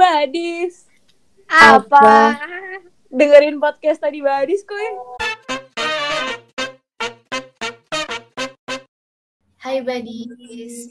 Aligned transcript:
Badis. 0.00 0.88
Apa? 1.44 2.32
Dengerin 3.12 3.60
podcast 3.60 4.00
tadi 4.00 4.24
Badis 4.24 4.64
kuy. 4.64 4.88
Hai 9.60 9.84
buddies. 9.84 10.88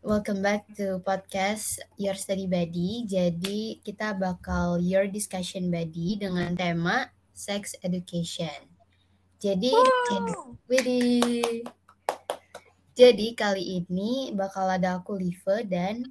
Welcome 0.00 0.40
back 0.40 0.64
to 0.80 1.04
podcast 1.04 1.84
Your 2.00 2.16
Study 2.16 2.48
Buddy. 2.48 3.04
Jadi 3.04 3.84
kita 3.84 4.16
bakal 4.16 4.80
Your 4.80 5.04
Discussion 5.04 5.68
Buddy 5.68 6.16
dengan 6.16 6.56
tema 6.56 7.12
Sex 7.36 7.76
Education. 7.84 8.72
Jadi, 9.36 9.76
Widih. 10.64 11.60
Jadi 12.96 13.36
kali 13.36 13.84
ini 13.84 14.32
bakal 14.32 14.64
ada 14.64 14.96
aku 14.96 15.12
Live 15.12 15.44
dan 15.68 16.08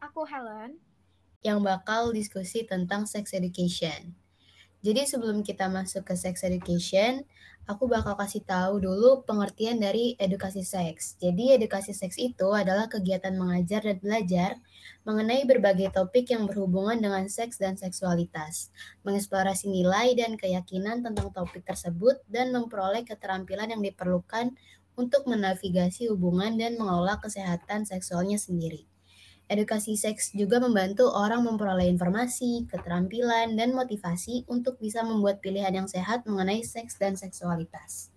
Aku 0.00 0.24
Helen. 0.24 0.80
Yang 1.44 1.60
bakal 1.60 2.10
diskusi 2.10 2.64
tentang 2.64 3.04
sex 3.04 3.36
education. 3.36 4.16
Jadi 4.84 5.04
sebelum 5.04 5.44
kita 5.44 5.68
masuk 5.68 6.08
ke 6.08 6.16
sex 6.16 6.44
education, 6.44 7.24
aku 7.64 7.88
bakal 7.88 8.16
kasih 8.20 8.44
tahu 8.44 8.80
dulu 8.84 9.24
pengertian 9.24 9.80
dari 9.80 10.12
edukasi 10.20 10.60
seks. 10.60 11.16
Jadi 11.16 11.56
edukasi 11.56 11.96
seks 11.96 12.20
itu 12.20 12.52
adalah 12.52 12.88
kegiatan 12.88 13.32
mengajar 13.32 13.80
dan 13.80 13.96
belajar 14.00 14.50
mengenai 15.08 15.48
berbagai 15.48 15.88
topik 15.92 16.32
yang 16.32 16.44
berhubungan 16.44 17.00
dengan 17.00 17.24
seks 17.32 17.56
dan 17.56 17.80
seksualitas, 17.80 18.68
mengeksplorasi 19.04 19.72
nilai 19.72 20.12
dan 20.16 20.36
keyakinan 20.36 21.00
tentang 21.00 21.32
topik 21.32 21.64
tersebut 21.64 22.20
dan 22.28 22.52
memperoleh 22.52 23.04
keterampilan 23.08 23.72
yang 23.72 23.80
diperlukan 23.80 24.52
untuk 24.94 25.24
menavigasi 25.24 26.12
hubungan 26.12 26.60
dan 26.60 26.76
mengelola 26.76 27.18
kesehatan 27.18 27.88
seksualnya 27.88 28.36
sendiri. 28.36 28.93
Edukasi 29.44 29.92
seks 29.92 30.32
juga 30.32 30.56
membantu 30.56 31.12
orang 31.12 31.44
memperoleh 31.44 31.84
informasi, 31.92 32.64
keterampilan, 32.64 33.52
dan 33.52 33.76
motivasi 33.76 34.48
untuk 34.48 34.80
bisa 34.80 35.04
membuat 35.04 35.44
pilihan 35.44 35.84
yang 35.84 35.84
sehat 35.84 36.24
mengenai 36.24 36.64
seks 36.64 36.96
dan 36.96 37.12
seksualitas. 37.12 38.08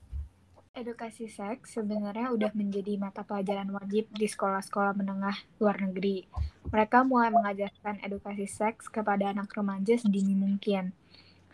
Edukasi 0.71 1.27
seks 1.27 1.75
sebenarnya 1.75 2.31
udah 2.31 2.55
menjadi 2.55 2.95
mata 2.95 3.27
pelajaran 3.27 3.67
wajib 3.75 4.07
di 4.15 4.23
sekolah-sekolah 4.23 4.95
menengah 4.95 5.35
luar 5.59 5.83
negeri. 5.83 6.29
Mereka 6.71 7.03
mulai 7.03 7.27
mengajarkan 7.33 7.99
edukasi 8.07 8.47
seks 8.47 8.87
kepada 8.87 9.33
anak 9.33 9.51
remaja 9.51 9.99
sedini 9.99 10.31
mungkin. 10.31 10.95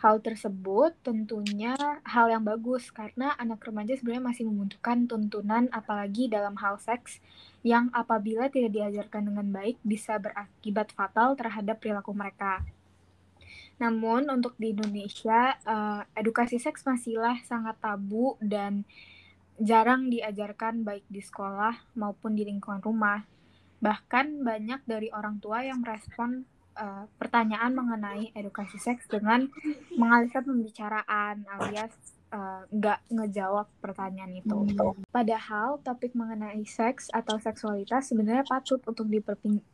Hal 0.04 0.20
tersebut 0.20 0.92
tentunya 1.00 1.80
hal 2.04 2.28
yang 2.28 2.44
bagus 2.44 2.92
karena 2.92 3.40
anak 3.40 3.64
remaja 3.64 3.96
sebenarnya 3.96 4.36
masih 4.36 4.44
membutuhkan 4.52 5.08
tuntunan 5.08 5.72
apalagi 5.72 6.28
dalam 6.28 6.60
hal 6.60 6.76
seks 6.76 7.24
yang 7.64 7.88
apabila 7.96 8.52
tidak 8.52 8.76
diajarkan 8.76 9.32
dengan 9.32 9.48
baik 9.56 9.80
bisa 9.80 10.20
berakibat 10.20 10.92
fatal 10.92 11.40
terhadap 11.40 11.80
perilaku 11.80 12.12
mereka. 12.12 12.68
Namun 13.80 14.28
untuk 14.28 14.60
di 14.60 14.76
Indonesia 14.76 15.56
eh, 15.56 16.02
edukasi 16.20 16.60
seks 16.60 16.84
masihlah 16.84 17.40
sangat 17.48 17.80
tabu 17.80 18.36
dan 18.44 18.84
jarang 19.56 20.12
diajarkan 20.12 20.84
baik 20.84 21.08
di 21.08 21.24
sekolah 21.24 21.80
maupun 21.96 22.36
di 22.36 22.44
lingkungan 22.44 22.84
rumah. 22.84 23.24
Bahkan 23.80 24.44
banyak 24.44 24.84
dari 24.84 25.08
orang 25.16 25.40
tua 25.40 25.64
yang 25.64 25.80
merespon 25.80 26.44
uh, 26.78 27.06
pertanyaan 27.18 27.74
mengenai 27.74 28.34
edukasi 28.34 28.78
seks 28.78 29.06
dengan 29.10 29.50
mengalihkan 29.96 30.46
pembicaraan 30.46 31.46
alias 31.48 31.94
uh, 32.34 32.66
nggak 32.74 33.00
ngejawab 33.14 33.70
pertanyaan 33.80 34.34
itu. 34.34 34.74
Padahal 35.14 35.78
topik 35.86 36.18
mengenai 36.18 36.66
seks 36.66 37.14
atau 37.14 37.38
seksualitas 37.38 38.10
sebenarnya 38.10 38.44
patut 38.44 38.82
untuk 38.90 39.08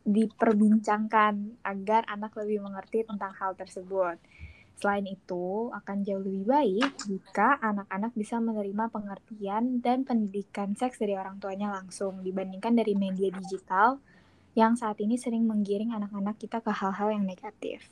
diperbincangkan 0.04 1.64
agar 1.64 2.04
anak 2.12 2.36
lebih 2.36 2.60
mengerti 2.64 3.08
tentang 3.08 3.32
hal 3.40 3.56
tersebut. 3.56 4.20
Selain 4.80 5.04
itu, 5.04 5.68
akan 5.76 6.08
jauh 6.08 6.24
lebih 6.24 6.48
baik 6.48 6.88
jika 7.04 7.60
anak-anak 7.60 8.16
bisa 8.16 8.40
menerima 8.40 8.88
pengertian 8.88 9.84
dan 9.84 10.08
pendidikan 10.08 10.72
seks 10.72 11.04
dari 11.04 11.20
orang 11.20 11.36
tuanya 11.44 11.68
langsung 11.68 12.24
dibandingkan 12.24 12.80
dari 12.80 12.96
media 12.96 13.28
digital 13.28 14.00
yang 14.60 14.76
saat 14.76 15.00
ini 15.00 15.16
sering 15.16 15.48
menggiring 15.48 15.96
anak-anak 15.96 16.36
kita 16.36 16.60
ke 16.60 16.68
hal-hal 16.76 17.16
yang 17.16 17.24
negatif. 17.24 17.88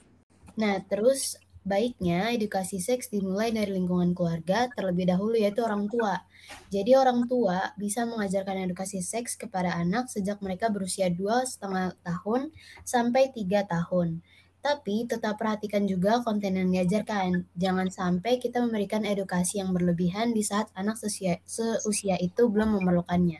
Nah, 0.59 0.83
terus 0.83 1.39
baiknya 1.67 2.31
edukasi 2.31 2.79
seks 2.79 3.07
dimulai 3.11 3.51
dari 3.55 3.75
lingkungan 3.75 4.15
keluarga 4.15 4.71
terlebih 4.71 5.07
dahulu 5.07 5.35
yaitu 5.35 5.63
orang 5.63 5.87
tua. 5.87 6.23
Jadi 6.71 6.95
orang 6.95 7.27
tua 7.27 7.75
bisa 7.79 8.03
mengajarkan 8.07 8.67
edukasi 8.67 9.03
seks 9.03 9.35
kepada 9.35 9.75
anak 9.75 10.07
sejak 10.07 10.39
mereka 10.39 10.67
berusia 10.71 11.07
dua 11.11 11.43
setengah 11.43 11.95
tahun 12.03 12.51
sampai 12.83 13.31
tiga 13.31 13.63
tahun. 13.67 14.23
Tapi 14.63 15.07
tetap 15.07 15.39
perhatikan 15.39 15.87
juga 15.87 16.19
konten 16.23 16.55
yang 16.59 16.67
diajarkan. 16.71 17.47
Jangan 17.55 17.87
sampai 17.87 18.35
kita 18.39 18.59
memberikan 18.63 19.07
edukasi 19.07 19.63
yang 19.63 19.71
berlebihan 19.71 20.35
di 20.35 20.43
saat 20.43 20.67
anak 20.75 20.99
seusia, 20.99 22.15
itu 22.19 22.43
belum 22.51 22.75
memerlukannya. 22.79 23.39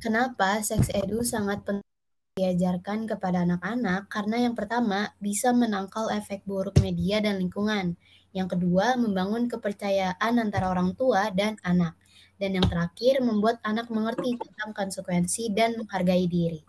Kenapa 0.00 0.64
seks 0.64 0.88
edu 0.96 1.20
sangat 1.20 1.60
penting 1.66 1.89
diajarkan 2.38 3.10
kepada 3.10 3.42
anak-anak? 3.42 4.06
Karena 4.06 4.46
yang 4.46 4.54
pertama 4.54 5.10
bisa 5.18 5.50
menangkal 5.50 6.10
efek 6.14 6.46
buruk 6.46 6.78
media 6.78 7.18
dan 7.18 7.42
lingkungan. 7.42 7.98
Yang 8.30 8.54
kedua, 8.58 8.94
membangun 8.94 9.50
kepercayaan 9.50 10.38
antara 10.38 10.70
orang 10.70 10.94
tua 10.94 11.34
dan 11.34 11.58
anak. 11.66 11.98
Dan 12.38 12.56
yang 12.56 12.66
terakhir, 12.70 13.20
membuat 13.20 13.58
anak 13.66 13.90
mengerti 13.90 14.38
tentang 14.38 14.70
konsekuensi 14.72 15.50
dan 15.50 15.74
menghargai 15.76 16.24
diri. 16.30 16.62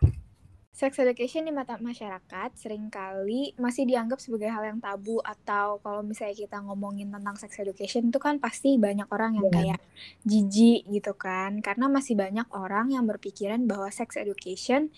Sex 0.72 0.98
education 0.98 1.46
di 1.46 1.52
mata 1.54 1.76
masyarakat 1.78 2.56
sering 2.58 2.88
kali 2.90 3.54
masih 3.60 3.84
dianggap 3.86 4.18
sebagai 4.18 4.48
hal 4.50 4.66
yang 4.66 4.80
tabu 4.80 5.20
atau 5.20 5.78
kalau 5.84 6.00
misalnya 6.02 6.32
kita 6.32 6.58
ngomongin 6.64 7.12
tentang 7.12 7.36
sex 7.36 7.60
education 7.60 8.08
itu 8.08 8.16
kan 8.16 8.40
pasti 8.40 8.80
banyak 8.80 9.04
orang 9.12 9.36
yang 9.36 9.46
Iya. 9.52 9.54
kayak 9.54 9.80
jijik 10.24 10.80
gitu 10.88 11.12
kan 11.12 11.60
karena 11.60 11.92
masih 11.92 12.16
banyak 12.16 12.48
orang 12.56 12.88
yang 12.88 13.04
berpikiran 13.04 13.68
bahwa 13.68 13.92
sex 13.92 14.16
education 14.16 14.88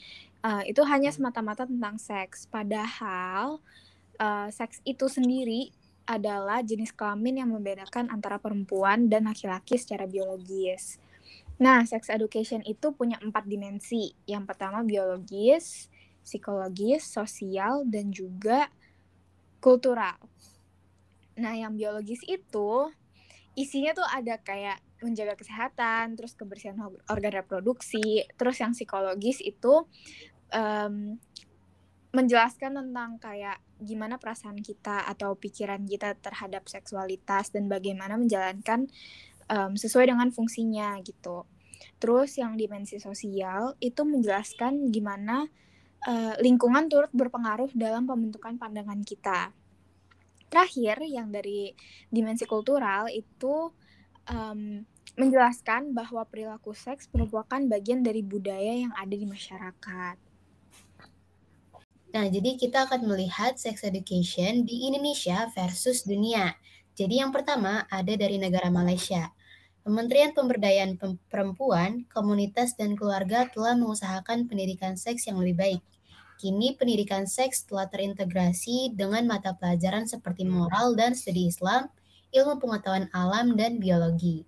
uh, 0.45 0.63
itu 0.69 0.85
hanya 0.85 1.09
semata-mata 1.09 1.65
tentang 1.65 1.97
seks 1.97 2.45
padahal 2.47 3.65
uh, 4.21 4.49
seks 4.53 4.85
itu 4.85 5.09
sendiri 5.09 5.73
adalah 6.05 6.61
jenis 6.61 6.93
kelamin 6.93 7.41
yang 7.41 7.51
membedakan 7.51 8.13
antara 8.13 8.37
perempuan 8.37 9.09
dan 9.09 9.25
laki-laki 9.25 9.81
secara 9.81 10.05
biologis. 10.05 11.01
Nah, 11.57 11.81
sex 11.89 12.13
education 12.13 12.61
itu 12.69 12.93
punya 12.93 13.17
empat 13.25 13.49
dimensi. 13.49 14.13
Yang 14.29 14.53
pertama 14.53 14.85
biologis, 14.85 15.89
psikologis, 16.21 17.09
sosial, 17.09 17.89
dan 17.89 18.13
juga 18.13 18.69
kultural. 19.65 20.21
Nah, 21.41 21.57
yang 21.57 21.73
biologis 21.73 22.21
itu 22.29 22.93
isinya 23.57 23.97
tuh 23.97 24.05
ada 24.05 24.37
kayak 24.45 24.83
menjaga 25.01 25.41
kesehatan, 25.41 26.17
terus 26.21 26.37
kebersihan 26.37 26.77
organ 27.09 27.33
reproduksi, 27.33 28.29
terus 28.37 28.61
yang 28.61 28.77
psikologis 28.77 29.41
itu 29.41 29.89
um, 30.55 31.19
menjelaskan 32.15 32.79
tentang 32.79 33.19
kayak 33.19 33.59
gimana 33.83 34.23
perasaan 34.23 34.63
kita 34.63 35.03
atau 35.11 35.35
pikiran 35.35 35.83
kita 35.83 36.15
terhadap 36.23 36.71
seksualitas 36.71 37.51
dan 37.51 37.67
bagaimana 37.67 38.15
menjalankan 38.15 38.87
um, 39.51 39.75
sesuai 39.75 40.15
dengan 40.15 40.31
fungsinya 40.31 41.03
gitu. 41.03 41.43
Terus 41.99 42.39
yang 42.39 42.55
dimensi 42.55 43.03
sosial 43.03 43.75
itu 43.83 44.07
menjelaskan 44.07 44.95
gimana 44.95 45.51
uh, 46.07 46.35
lingkungan 46.39 46.87
turut 46.87 47.11
berpengaruh 47.11 47.75
dalam 47.75 48.07
pembentukan 48.07 48.57
pandangan 48.57 49.03
kita. 49.03 49.51
Terakhir 50.49 51.03
yang 51.11 51.35
dari 51.35 51.75
dimensi 52.15 52.47
kultural 52.47 53.11
itu 53.11 53.75
um, 54.31 54.87
menjelaskan 55.19 55.95
bahwa 55.95 56.23
perilaku 56.27 56.75
seks 56.75 57.11
merupakan 57.11 57.59
bagian 57.67 58.07
dari 58.07 58.23
budaya 58.23 58.87
yang 58.87 58.95
ada 58.95 59.15
di 59.15 59.27
masyarakat. 59.27 60.34
Nah, 62.15 62.31
jadi 62.31 62.55
kita 62.55 62.87
akan 62.87 63.11
melihat 63.11 63.59
sex 63.59 63.83
education 63.83 64.63
di 64.63 64.87
Indonesia 64.87 65.51
versus 65.51 66.07
dunia. 66.07 66.55
Jadi 66.95 67.19
yang 67.19 67.35
pertama 67.35 67.91
ada 67.91 68.15
dari 68.15 68.39
negara 68.39 68.71
Malaysia. 68.71 69.35
Kementerian 69.83 70.31
Pemberdayaan 70.31 70.95
Perempuan, 71.27 72.07
Komunitas 72.07 72.79
dan 72.79 72.95
Keluarga 72.95 73.51
telah 73.51 73.75
mengusahakan 73.75 74.47
pendidikan 74.47 74.95
seks 74.95 75.27
yang 75.27 75.43
lebih 75.43 75.59
baik. 75.59 75.83
Kini 76.39 76.79
pendidikan 76.79 77.27
seks 77.27 77.67
telah 77.67 77.91
terintegrasi 77.91 78.95
dengan 78.95 79.27
mata 79.27 79.59
pelajaran 79.59 80.07
seperti 80.07 80.47
moral 80.47 80.95
dan 80.95 81.19
studi 81.19 81.51
Islam, 81.51 81.91
ilmu 82.31 82.63
pengetahuan 82.63 83.11
alam 83.11 83.59
dan 83.59 83.83
biologi. 83.83 84.47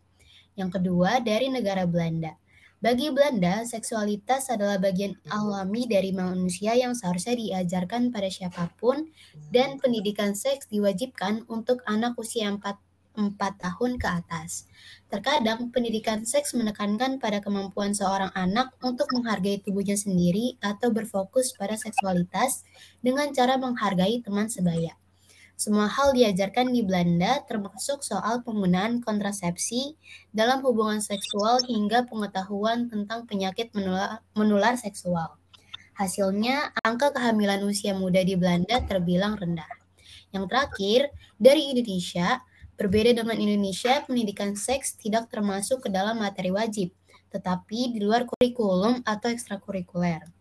Yang 0.55 0.79
kedua 0.79 1.19
dari 1.19 1.51
negara 1.51 1.83
Belanda. 1.83 2.39
Bagi 2.87 3.11
Belanda, 3.11 3.67
seksualitas 3.67 4.47
adalah 4.47 4.79
bagian 4.79 5.19
alami 5.27 5.91
dari 5.91 6.15
manusia 6.15 6.71
yang 6.79 6.95
seharusnya 6.95 7.35
diajarkan 7.35 8.15
pada 8.15 8.31
siapa 8.31 8.71
pun 8.79 9.11
dan 9.51 9.83
pendidikan 9.83 10.39
seks 10.39 10.71
diwajibkan 10.71 11.51
untuk 11.51 11.83
anak 11.91 12.15
usia 12.15 12.47
4 12.47 12.63
4 13.19 13.35
tahun 13.59 13.99
ke 13.99 14.07
atas. 14.07 14.71
Terkadang, 15.11 15.75
pendidikan 15.75 16.23
seks 16.23 16.55
menekankan 16.55 17.19
pada 17.19 17.43
kemampuan 17.43 17.91
seorang 17.91 18.31
anak 18.39 18.71
untuk 18.79 19.11
menghargai 19.11 19.59
tubuhnya 19.67 19.99
sendiri 19.99 20.55
atau 20.63 20.95
berfokus 20.95 21.59
pada 21.59 21.75
seksualitas 21.75 22.63
dengan 23.03 23.35
cara 23.35 23.59
menghargai 23.59 24.23
teman 24.23 24.47
sebaya. 24.47 24.95
Semua 25.57 25.89
hal 25.89 26.13
diajarkan 26.13 26.69
di 26.69 26.85
Belanda, 26.85 27.41
termasuk 27.49 28.05
soal 28.05 28.45
penggunaan 28.45 29.01
kontrasepsi 29.01 29.97
dalam 30.29 30.61
hubungan 30.61 31.01
seksual 31.01 31.65
hingga 31.65 32.05
pengetahuan 32.05 32.93
tentang 32.93 33.25
penyakit 33.25 33.73
menular, 33.73 34.21
menular 34.37 34.77
seksual. 34.77 35.41
Hasilnya, 35.97 36.77
angka 36.85 37.17
kehamilan 37.17 37.65
usia 37.65 37.97
muda 37.97 38.21
di 38.21 38.37
Belanda 38.37 38.85
terbilang 38.85 39.41
rendah. 39.41 39.73
Yang 40.29 40.45
terakhir, 40.53 41.01
dari 41.41 41.73
Indonesia, 41.73 42.45
berbeda 42.77 43.17
dengan 43.17 43.41
Indonesia, 43.41 44.05
pendidikan 44.05 44.53
seks 44.61 45.01
tidak 45.01 45.33
termasuk 45.33 45.81
ke 45.81 45.89
dalam 45.89 46.21
materi 46.21 46.53
wajib, 46.53 46.93
tetapi 47.33 47.97
di 47.97 48.05
luar 48.05 48.29
kurikulum 48.29 49.01
atau 49.09 49.33
ekstrakurikuler. 49.33 50.36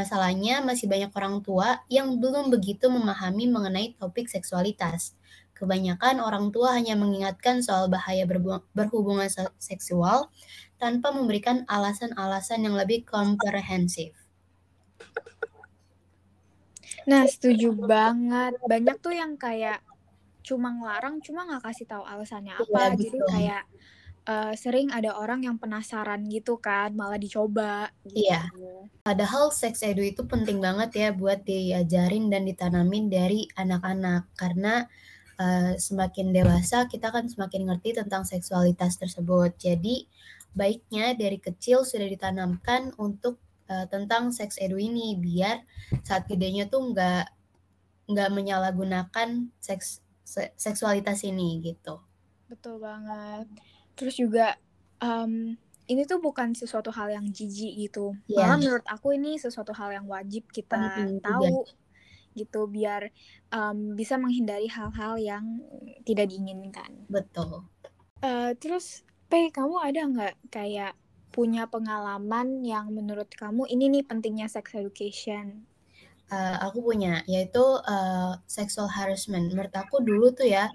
Masalahnya 0.00 0.64
masih 0.64 0.88
banyak 0.88 1.12
orang 1.12 1.44
tua 1.44 1.84
yang 1.92 2.16
belum 2.16 2.48
begitu 2.48 2.88
memahami 2.88 3.52
mengenai 3.52 3.92
topik 4.00 4.32
seksualitas. 4.32 5.12
Kebanyakan 5.52 6.24
orang 6.24 6.48
tua 6.48 6.72
hanya 6.72 6.96
mengingatkan 6.96 7.60
soal 7.60 7.92
bahaya 7.92 8.24
berhubungan 8.72 9.28
seksual 9.60 10.32
tanpa 10.80 11.12
memberikan 11.12 11.68
alasan-alasan 11.68 12.64
yang 12.64 12.80
lebih 12.80 13.04
komprehensif. 13.04 14.16
Nah, 17.04 17.28
setuju 17.28 17.76
banget. 17.76 18.56
Banyak 18.64 18.96
tuh 19.04 19.12
yang 19.12 19.36
kayak 19.36 19.84
cuma 20.40 20.72
ngelarang, 20.72 21.20
cuma 21.20 21.44
nggak 21.44 21.60
kasih 21.68 21.84
tahu 21.84 22.08
alasannya 22.08 22.56
iya, 22.56 22.64
apa. 22.64 22.80
Ya, 22.80 22.88
Jadi 22.96 23.18
kayak 23.28 23.62
uh, 24.26 24.52
sering 24.56 24.92
ada 24.92 25.16
orang 25.16 25.46
yang 25.46 25.56
penasaran 25.56 26.26
gitu 26.28 26.58
kan, 26.58 26.92
malah 26.92 27.16
dicoba. 27.16 27.88
Gitu. 28.04 28.26
Iya. 28.26 28.48
Padahal 29.00 29.54
sex 29.54 29.80
edu 29.80 30.04
itu 30.04 30.26
penting 30.28 30.60
banget 30.60 30.90
ya 30.96 31.08
buat 31.14 31.44
diajarin 31.44 32.28
dan 32.28 32.44
ditanamin 32.44 33.08
dari 33.08 33.48
anak-anak 33.56 34.28
karena 34.36 34.84
uh, 35.40 35.72
semakin 35.80 36.36
dewasa 36.36 36.84
kita 36.90 37.08
kan 37.08 37.26
semakin 37.26 37.70
ngerti 37.70 37.96
tentang 37.96 38.28
seksualitas 38.28 39.00
tersebut. 39.00 39.56
Jadi 39.56 40.04
baiknya 40.52 41.14
dari 41.14 41.38
kecil 41.38 41.86
sudah 41.86 42.06
ditanamkan 42.10 42.92
untuk 42.98 43.38
uh, 43.70 43.86
tentang 43.86 44.34
seks 44.34 44.58
edu 44.58 44.76
ini 44.76 45.16
biar 45.16 45.62
saat 46.02 46.26
gedenya 46.26 46.66
tuh 46.66 46.90
nggak 46.90 47.30
nggak 48.10 48.30
menyalahgunakan 48.34 49.54
seks 49.62 50.02
se 50.26 50.50
seksualitas 50.58 51.22
ini 51.26 51.62
gitu. 51.62 52.02
Betul 52.50 52.82
banget. 52.82 53.46
Terus 54.00 54.16
juga 54.16 54.56
um, 55.04 55.52
ini 55.90 56.08
tuh 56.08 56.24
bukan 56.24 56.56
sesuatu 56.56 56.88
hal 56.88 57.12
yang 57.12 57.28
jijik 57.28 57.76
gitu. 57.76 58.16
Yeah. 58.24 58.48
Malah 58.48 58.56
menurut 58.56 58.86
aku 58.88 59.12
ini 59.12 59.36
sesuatu 59.36 59.76
hal 59.76 59.92
yang 59.92 60.08
wajib 60.08 60.48
kita 60.48 60.80
Penting 60.80 61.20
tahu 61.20 61.66
juga. 61.68 61.76
gitu 62.32 62.60
biar 62.70 63.12
um, 63.52 63.92
bisa 63.92 64.16
menghindari 64.16 64.72
hal-hal 64.72 65.20
yang 65.20 65.44
tidak 66.08 66.32
diinginkan. 66.32 67.04
Betul. 67.12 67.68
Uh, 68.24 68.56
terus 68.56 69.04
P, 69.28 69.52
kamu 69.52 69.76
ada 69.82 70.00
nggak 70.08 70.34
kayak 70.48 70.96
punya 71.30 71.66
pengalaman 71.70 72.66
yang 72.66 72.90
menurut 72.90 73.30
kamu 73.36 73.66
ini 73.70 73.86
nih 73.86 74.04
pentingnya 74.06 74.50
sex 74.50 74.74
education? 74.74 75.66
Uh, 76.30 76.58
aku 76.62 76.82
punya, 76.82 77.26
yaitu 77.26 77.62
uh, 77.62 78.38
sexual 78.46 78.86
harassment. 78.86 79.50
Menurut 79.50 79.74
aku 79.74 79.98
dulu 80.02 80.30
tuh 80.30 80.46
ya, 80.46 80.70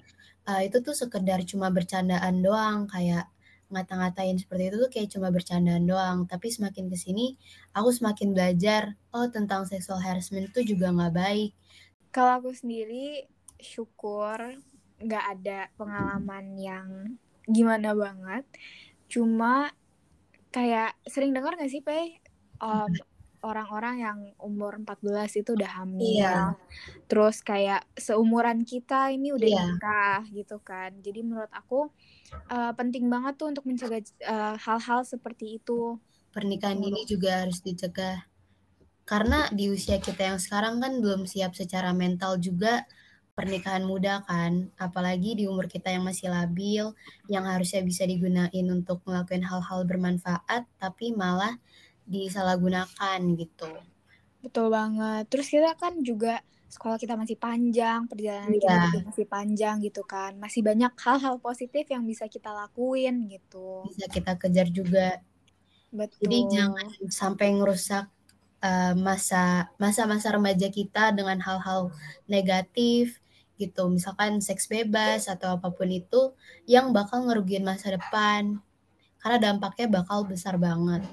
uh, 0.46 0.62
itu 0.62 0.82
tuh 0.82 0.94
sekedar 0.94 1.42
cuma 1.46 1.70
bercandaan 1.74 2.42
doang, 2.42 2.86
kayak 2.90 3.30
ngata-ngatain 3.74 4.38
seperti 4.38 4.70
itu 4.70 4.78
tuh 4.78 4.90
kayak 4.94 5.10
cuma 5.12 5.28
bercandaan 5.34 5.86
doang. 5.90 6.18
Tapi 6.30 6.54
semakin 6.54 6.90
ke 6.90 6.98
sini, 6.98 7.36
aku 7.74 7.90
semakin 7.90 8.32
belajar, 8.32 8.96
oh 9.12 9.28
tentang 9.30 9.66
sexual 9.66 10.00
harassment 10.02 10.54
itu 10.54 10.76
juga 10.76 10.94
nggak 10.94 11.14
baik. 11.14 11.52
Kalau 12.14 12.40
aku 12.40 12.54
sendiri, 12.54 13.26
syukur 13.60 14.62
nggak 15.02 15.26
ada 15.38 15.60
pengalaman 15.76 16.56
yang 16.56 16.88
gimana 17.50 17.92
banget. 17.94 18.46
Cuma 19.12 19.74
kayak 20.56 20.96
sering 21.04 21.36
dengar 21.36 21.60
gak 21.60 21.68
sih 21.68 21.84
Pe 21.84 22.24
um, 22.64 22.88
orang-orang 23.46 23.96
yang 24.02 24.18
umur 24.42 24.82
14 24.82 25.46
itu 25.46 25.54
udah 25.54 25.72
hamil. 25.82 26.26
Iya. 26.26 26.58
terus 27.06 27.46
kayak 27.46 27.86
seumuran 27.94 28.66
kita 28.66 29.14
ini 29.14 29.30
udah 29.30 29.46
iya. 29.48 29.62
nikah 29.70 30.22
gitu 30.34 30.58
kan. 30.66 30.98
Jadi 31.06 31.22
menurut 31.22 31.52
aku 31.54 31.94
uh, 32.50 32.74
penting 32.74 33.06
banget 33.06 33.38
tuh 33.38 33.54
untuk 33.54 33.64
mencegah 33.70 34.02
uh, 34.26 34.58
hal-hal 34.58 35.06
seperti 35.06 35.62
itu. 35.62 36.02
Pernikahan 36.34 36.82
ini 36.82 37.06
juga 37.06 37.46
harus 37.46 37.62
dicegah. 37.62 38.26
Karena 39.06 39.46
di 39.54 39.70
usia 39.70 40.02
kita 40.02 40.34
yang 40.34 40.40
sekarang 40.42 40.82
kan 40.82 40.98
belum 40.98 41.30
siap 41.30 41.54
secara 41.54 41.94
mental 41.94 42.42
juga 42.42 42.90
pernikahan 43.36 43.84
muda 43.84 44.24
kan, 44.24 44.72
apalagi 44.80 45.36
di 45.36 45.44
umur 45.46 45.68
kita 45.68 45.92
yang 45.92 46.08
masih 46.08 46.32
labil, 46.32 46.96
yang 47.28 47.44
harusnya 47.44 47.84
bisa 47.84 48.08
digunain 48.08 48.66
untuk 48.72 49.04
melakukan 49.04 49.44
hal-hal 49.44 49.84
bermanfaat, 49.84 50.64
tapi 50.80 51.12
malah 51.12 51.60
disalahgunakan 52.06 53.20
gitu. 53.38 53.70
Betul 54.42 54.70
banget. 54.70 55.26
Terus 55.30 55.48
kita 55.50 55.74
kan 55.78 56.00
juga 56.06 56.42
sekolah 56.70 56.98
kita 57.02 57.18
masih 57.18 57.38
panjang, 57.38 58.06
perjalanan 58.06 58.52
yeah. 58.52 58.58
kita 58.62 58.74
juga 58.90 59.00
masih 59.10 59.26
panjang 59.26 59.76
gitu 59.82 60.02
kan. 60.06 60.32
Masih 60.38 60.62
banyak 60.62 60.94
hal-hal 61.02 61.36
positif 61.42 61.86
yang 61.90 62.06
bisa 62.06 62.30
kita 62.30 62.54
lakuin 62.54 63.26
gitu. 63.30 63.86
Bisa 63.90 64.06
kita 64.10 64.38
kejar 64.38 64.70
juga. 64.70 65.22
Betul. 65.90 66.28
Jadi 66.28 66.40
jangan 66.52 66.88
sampai 67.10 67.48
ngerusak 67.58 68.06
uh, 68.62 68.94
masa 68.98 69.72
masa-masa 69.82 70.34
remaja 70.34 70.68
kita 70.70 71.16
dengan 71.16 71.40
hal-hal 71.42 71.90
negatif 72.26 73.22
gitu 73.56 73.88
misalkan 73.88 74.44
seks 74.44 74.68
bebas 74.68 75.32
atau 75.32 75.56
apa 75.56 75.72
pun 75.72 75.88
itu 75.88 76.36
yang 76.68 76.92
bakal 76.92 77.24
ngerugiin 77.24 77.64
masa 77.64 77.96
depan 77.96 78.60
karena 79.24 79.38
dampaknya 79.40 79.88
bakal 79.88 80.28
besar 80.28 80.60
banget 80.60 81.08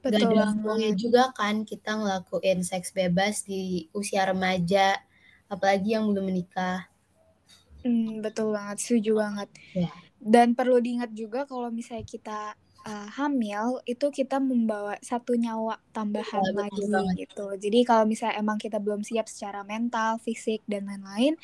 Betul 0.00 0.32
Gak 0.32 0.56
ada 0.64 0.90
juga 0.96 1.22
kan 1.36 1.68
kita 1.68 1.92
ngelakuin 2.00 2.64
seks 2.64 2.96
bebas 2.96 3.44
di 3.44 3.92
usia 3.92 4.24
remaja 4.24 4.96
apalagi 5.52 5.92
yang 5.92 6.08
belum 6.08 6.32
menikah. 6.32 6.88
Hmm, 7.84 8.24
betul 8.24 8.52
banget 8.56 8.76
setuju 8.80 9.20
banget. 9.20 9.48
Ya. 9.76 9.92
dan 10.20 10.52
perlu 10.52 10.76
diingat 10.84 11.16
juga 11.16 11.48
kalau 11.48 11.72
misalnya 11.72 12.04
kita 12.04 12.52
uh, 12.86 13.08
hamil 13.16 13.80
itu 13.84 14.08
kita 14.08 14.40
membawa 14.40 14.96
satu 15.04 15.36
nyawa 15.36 15.76
tambahan 15.92 16.40
ya, 16.40 16.52
lagi 16.56 16.84
banget. 16.88 17.14
gitu. 17.26 17.46
Jadi 17.56 17.78
kalau 17.84 18.04
misalnya 18.08 18.40
emang 18.40 18.56
kita 18.56 18.80
belum 18.80 19.04
siap 19.04 19.28
secara 19.28 19.64
mental, 19.66 20.16
fisik 20.22 20.64
dan 20.64 20.88
lain-lain, 20.88 21.36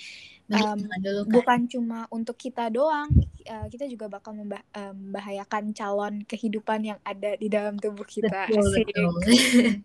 um, 0.53 0.79
kan? 0.81 1.01
bukan 1.29 1.61
cuma 1.69 1.99
untuk 2.09 2.37
kita 2.41 2.73
doang, 2.73 3.11
uh, 3.49 3.67
kita 3.69 3.91
juga 3.91 4.09
bakal 4.09 4.33
membah 4.37 4.63
membahayakan 4.75 5.73
calon 5.77 6.15
kehidupan 6.25 6.95
yang 6.95 6.99
ada 7.05 7.37
di 7.37 7.49
dalam 7.53 7.77
tubuh 7.77 8.07
kita. 8.07 8.49
Betul, 8.49 8.87
betul. 8.87 9.11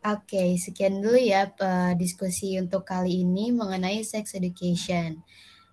Oke, 0.00 0.32
okay, 0.32 0.48
sekian 0.56 1.04
dulu 1.04 1.20
ya 1.20 1.52
uh, 1.60 1.92
diskusi 1.92 2.56
untuk 2.56 2.88
kali 2.88 3.20
ini 3.20 3.52
mengenai 3.52 4.00
sex 4.00 4.32
education. 4.32 5.20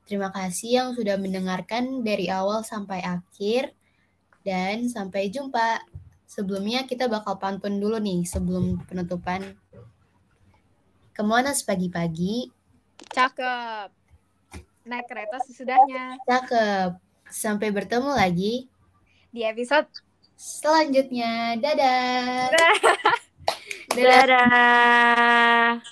Terima 0.04 0.36
kasih 0.36 0.70
yang 0.72 0.90
sudah 0.92 1.16
mendengarkan 1.16 2.04
dari 2.04 2.28
awal 2.28 2.60
sampai 2.60 3.00
akhir. 3.08 3.77
Dan 4.48 4.88
sampai 4.88 5.28
jumpa. 5.28 5.84
Sebelumnya 6.24 6.88
kita 6.88 7.12
bakal 7.12 7.36
pantun 7.36 7.84
dulu 7.84 8.00
nih 8.00 8.24
sebelum 8.24 8.80
penutupan. 8.88 9.44
Ke 11.12 11.20
mana 11.20 11.52
pagi-pagi? 11.52 12.48
Cakep. 13.12 13.92
Naik 14.88 15.06
kereta 15.12 15.44
sesudahnya. 15.44 16.16
Cakep. 16.24 16.96
Sampai 17.28 17.76
bertemu 17.76 18.16
lagi. 18.16 18.72
Di 19.36 19.44
episode 19.44 19.92
selanjutnya. 20.40 21.60
Dadah. 21.60 22.56
Dadah. 22.56 23.16
Dadah. 23.92 25.84